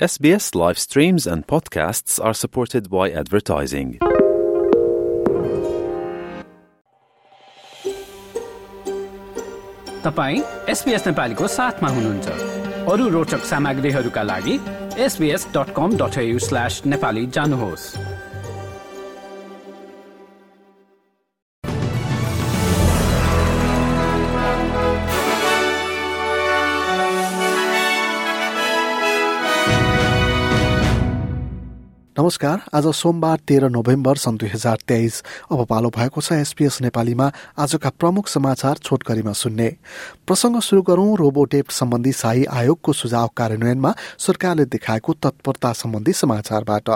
SBS 0.00 0.55
live 0.55 0.79
streams 0.79 1.27
and 1.27 1.45
podcasts 1.45 2.19
are 2.19 2.33
supported 2.33 2.89
by 2.89 3.11
advertising. 3.11 3.99
तपाईँ 10.03 10.41
SBS 10.69 11.05
नेपालीको 11.07 11.47
साथमा 11.47 11.89
हुनुहुन्छ 11.89 12.27
अरू 12.91 13.07
रोचक 13.09 13.45
सामग्रीहरूका 13.45 14.23
लागि 14.23 14.59
SBS 15.05 15.47
dot 15.57 15.73
com 15.75 15.97
dot 15.97 16.19
slash 16.39 16.81
Nepali 16.85 17.25
जानुहोस् 17.27 17.85
नमस्कार 32.21 32.59
आज 32.73 32.87
सोमबार 32.93 33.37
तेह्र 33.47 33.67
नोभेम्बर 33.69 34.15
सन् 34.15 34.37
दुई 34.37 34.49
हजार 34.49 34.77
तेइस। 34.87 35.23
अब 35.51 35.65
पालो 35.65 35.89
भएको 35.89 36.21
छ 36.21 36.33
एसपीएस 36.33 36.77
नेपालीमा। 36.81 37.31
आजका 37.57 37.89
प्रमुख 37.89 38.27
समाचार 38.27 38.77
छोटकरीमा 38.77 39.31
सुन्ने। 39.33 39.69
प्रसङ्ग 40.27 40.59
शुरू 40.61 40.81
गरौं। 40.81 41.17
रोबोटेप 41.17 41.69
सम्बन्धी 41.69 42.11
शाही 42.11 42.45
आयोगको 42.45 42.93
सुझाव 42.93 43.29
कार्यान्वयनमा 43.37 43.93
सरकारले 44.19 44.65
देखाएको 44.65 45.13
तत्परता 45.13 45.71
सम्बन्धी 45.73 46.13
समाचारबाट। 46.13 46.89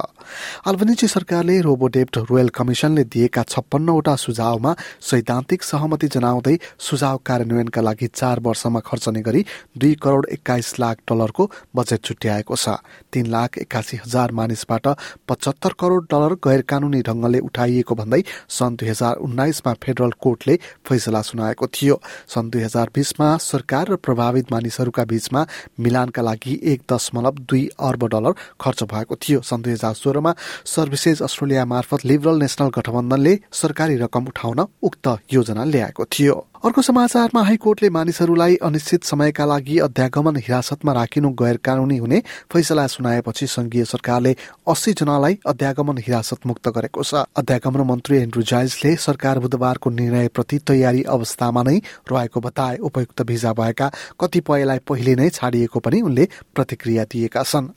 अल्बनिजी 0.67 1.07
सरकारले 1.07 1.59
रोबोटेप्ट 1.61 2.17
रोयल 2.29 2.49
कमिशनले 2.49 3.03
दिएका 3.09 3.43
छप्पन्नवटा 3.49 4.15
सुझावमा 4.15 4.75
सैद्धान्तिक 5.01 5.63
सहमति 5.63 6.07
जनाउँदै 6.07 6.57
सुझाव 6.79 7.17
कार्यान्वयनका 7.25 7.81
लागि 7.81 8.07
चार 8.13 8.39
वर्षमा 8.45 8.79
खर्चने 8.85 9.21
गरी 9.21 9.45
दुई 9.77 9.93
करोड़ 9.95 10.25
एक्काइस 10.29 10.79
लाख 10.79 11.01
डलरको 11.09 11.49
बजेट 11.75 12.05
छुट्याएको 12.05 12.55
छ। 12.55 12.77
तीन 13.13 13.25
लाख 13.25 13.57
एक्कासी 13.57 13.97
हजार 13.97 14.31
मानिसबाट 14.31 14.87
पचहत्तर 15.27 15.73
करोड़ 15.79 16.03
डलर 16.05 16.33
गैर 16.45 16.61
कानूनी 16.69 17.01
ढंगले 17.01 17.39
उठाइएको 17.41 17.95
भन्दै 17.95 18.21
सन् 18.49 18.75
दुई 18.75 18.89
हजार 18.89 19.15
उन्नाइसमा 19.25 19.73
फेडरल 19.83 20.11
कोर्टले 20.21 20.55
फैसला 20.85 21.21
सुनाएको 21.21 21.67
थियो। 21.67 21.99
सन् 22.27 22.49
दुई 22.51 22.61
हजार 22.61 22.89
बिसमा 22.95 23.27
सरकार 23.41 23.91
र 23.91 23.95
प्रभावित 23.97 24.51
मानिसहरूका 24.51 25.03
बीचमा 25.05 25.45
मिलानका 25.79 26.21
लागि 26.21 26.59
एक 26.63 26.81
दशमलव 26.91 27.35
दुई 27.49 27.63
अर्ब 27.79 28.07
डलर 28.07 28.33
खर्च 28.61 28.83
भएको 28.83 29.15
थियो। 29.17 29.41
सन् 29.41 29.63
दुई 29.63 29.73
हजार 29.73 29.93
सोह्रमा 29.93 30.33
सर्भिसेज 30.65 31.21
अस्ट्रेलिया 31.21 31.65
मार्फत 31.65 32.05
लिबरल 32.05 32.39
नेशनल 32.39 32.69
गठबन्धनले 32.75 33.39
सरकारी 33.53 33.95
रकम 33.97 34.27
उठाउन 34.27 34.65
उक्त 34.83 35.07
योजना 35.33 35.63
ल्याएको 35.65 36.05
थियो। 36.05 36.35
अर्को 36.63 36.81
समाचारमा 36.81 37.41
हाइकोर्टले 37.43 37.89
मानिसहरूलाई 37.89 38.55
अनिश्चित 38.63 39.03
समयका 39.03 39.45
लागि 39.45 39.77
अध्यागमन 39.79 40.35
हिरासतमा 40.37 40.93
राखिनु 40.93 41.29
गैर 41.31 41.57
कानूनी 41.57 41.97
हुने 41.97 42.21
फैसला 42.53 42.85
सुनाएपछि 42.87 43.47
संघीय 43.47 43.85
सरकारले 43.85 44.35
अस्सी 44.67 44.93
जनालाई 44.93 45.37
अध्यागमन 45.45 45.97
हिरासत 45.97 46.47
मुक्त 46.47 46.69
गरेको 46.69 47.03
छ। 47.03 47.27
अध्यागमन 47.35 47.81
मन्त्री 47.85 48.17
एन्ड्रु 48.17 48.41
जाइल्सले 48.45 48.95
सरकार 48.97 49.39
बुधबारको 49.39 49.89
निर्णयप्रति 49.91 50.57
तयारी 50.67 51.03
अवस्थामा 51.05 51.63
नै 51.63 51.77
रहेको 52.07 52.39
बताए। 52.41 52.77
उपयुक्त 52.79 53.21
भिजा 53.21 53.53
भएका 53.53 53.91
कतिपयलाई 54.19 54.79
पहिले 54.87 55.15
नै 55.15 55.29
छाडिएको 55.31 55.79
पनि 55.79 56.01
उनले 56.01 56.27
प्रतिक्रिया 56.55 57.03
दिएका 57.03 57.43
छन्। 57.43 57.73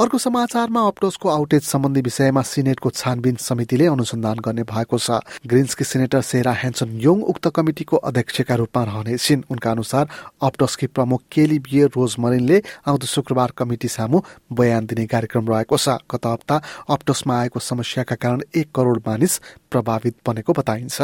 अर्को 0.00 0.18
समाचारमा 0.18 0.80
अप्टोसको 0.86 1.28
आउटेज 1.28 1.62
सम्बन्धी 1.64 2.00
विषयमा 2.00 2.42
सिनेटको 2.42 2.90
छानबिन 2.90 3.36
समितिले 3.38 3.86
अनुसन्धान 3.86 4.38
गर्ने 4.38 4.62
भएको 4.64 4.98
छ। 4.98 5.22
ग्रिन्सकी 5.46 5.84
सिनेटर 5.84 6.22
सेरा 6.22 6.52
हेन्सन 6.52 6.98
योङ 7.00 7.22
उक्त 7.24 7.48
कमिटिको 7.54 7.96
अध्यक्षका 7.96 8.54
रूपमा 8.54 8.82
रहनेछिन्। 8.84 9.44
उनका 9.50 9.70
अनुसार 9.70 10.08
अप्टोसकी 10.42 10.86
प्रमुख 10.88 11.22
केली 11.32 11.58
बियर 11.60 11.90
रोज 11.96 12.16
मरिनले 12.18 12.62
आउँदो 12.86 13.06
शुक्रबार 13.06 13.52
कमिटी 13.56 13.88
सामु 13.88 14.20
बयान 14.52 14.86
दिने 14.86 15.06
कार्यक्रम 15.06 15.48
रहेको 15.48 15.76
छ। 15.76 15.98
गत 16.10 16.26
हप्ता 16.26 16.60
अप्टोसमा 16.90 17.38
आएको 17.40 17.60
समस्याका 17.60 18.14
कारण 18.16 18.42
एक 18.54 18.72
करोड़ 18.74 18.98
मानिस 19.06 19.38
प्रभावित 19.70 20.16
बनेको 20.26 20.52
बताइन्छ। 20.52 21.00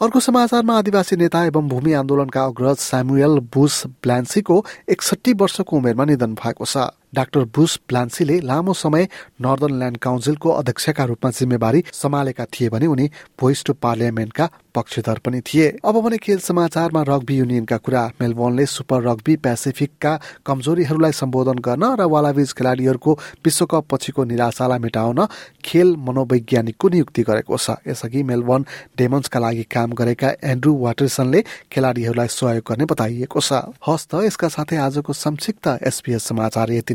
अर्को 0.00 0.20
समाचारमा 0.20 0.76
आदिवासी 0.78 1.16
नेता 1.16 1.44
एवं 1.44 1.68
भूमि 1.68 1.92
आन्दोलनका 1.92 2.44
अग्रज 2.44 2.76
स्यामुएल 2.80 3.38
बुस 3.52 3.86
ब्ल्यान्सीको 4.02 4.56
एकसट्ठी 4.88 5.32
वर्षको 5.36 5.76
उमेरमा 5.76 6.04
निधन 6.04 6.34
भएको 6.34 6.64
छ। 6.64 6.88
डाक्टर 7.12 7.44
बुस 7.56 7.78
ब्लान्सीले 7.88 8.38
लामो 8.40 8.72
समय 8.74 9.08
नर्दर्न 9.42 9.78
ल्यान्ड 9.78 9.96
काउन्सिलको 9.98 10.50
अध्यक्षका 10.50 11.04
रूपमा 11.04 11.30
जिम्मेवारी 11.30 11.84
सम्हालेका 11.92 12.44
थिए 12.52 12.68
भने 12.68 12.86
उनी 12.86 13.10
भोइस 13.40 13.64
टु 13.64 13.72
पार्लियामेन्टका 13.74 14.48
पक्षधर 14.74 15.18
पनि 15.18 15.40
थिए। 15.42 15.68
अब 15.84 16.00
भने 16.00 16.16
खेल 16.18 16.38
समाचारमा 16.38 17.02
रग्बी 17.02 17.36
युनियनका 17.36 17.76
कुरा। 17.76 18.02
मेलबोर्नले 18.20 18.66
सुपर 18.66 19.02
रग्बी 19.02 19.36
पेसिफिकका 19.36 20.12
कमजोरीहरूलाई 20.46 21.12
सम्बोधन 21.12 21.58
गर्न 21.58 21.84
र 21.98 22.06
वालाविज 22.06 22.52
खेलाडीहरूको 22.52 23.12
विश्वकप 23.44 23.86
पछिको 23.90 24.24
निराशालाई 24.24 24.78
मेटाउन 24.78 25.26
खेल 25.64 25.94
मनोवैज्ञानिकको 25.98 26.88
नियुक्ति 26.88 27.22
गरेको 27.22 27.56
छ। 27.56 27.82
यसअघि 27.88 28.22
मेलबोर्न 28.22 28.64
डेमन्सका 28.98 29.38
लागि 29.40 29.64
काम 29.74 29.90
गरेका 29.98 30.30
एन्ड्रू 30.44 30.76
वाटरसनले 30.78 31.42
खेलाडीहरूलाई 31.72 32.28
सहयोग 32.30 32.64
गर्ने 32.70 32.84
बताइएको 32.86 33.40
छ। 33.40 33.74
हस्त 33.82 34.14
यसका 34.22 34.48
साथै 34.48 34.76
आजको 34.78 35.12
संक्षिप्त 35.16 35.66
एसपीएस 35.82 36.22
समाचार 36.28 36.72
यति 36.72 36.94